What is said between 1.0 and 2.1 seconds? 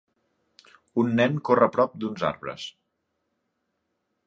Un nen corre prop